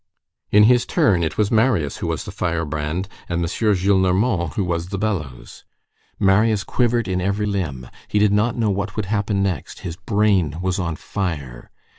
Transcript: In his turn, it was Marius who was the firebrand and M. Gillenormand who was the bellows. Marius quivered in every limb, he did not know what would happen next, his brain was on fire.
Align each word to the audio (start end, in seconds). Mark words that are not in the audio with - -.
In 0.49 0.63
his 0.63 0.87
turn, 0.87 1.21
it 1.23 1.37
was 1.37 1.51
Marius 1.51 1.97
who 1.97 2.07
was 2.07 2.23
the 2.23 2.31
firebrand 2.31 3.07
and 3.29 3.39
M. 3.39 3.45
Gillenormand 3.45 4.55
who 4.55 4.63
was 4.63 4.87
the 4.87 4.97
bellows. 4.97 5.63
Marius 6.19 6.63
quivered 6.63 7.07
in 7.07 7.21
every 7.21 7.45
limb, 7.45 7.87
he 8.07 8.17
did 8.17 8.33
not 8.33 8.57
know 8.57 8.71
what 8.71 8.95
would 8.95 9.05
happen 9.05 9.43
next, 9.43 9.81
his 9.81 9.97
brain 9.97 10.57
was 10.59 10.79
on 10.79 10.95
fire. 10.95 11.69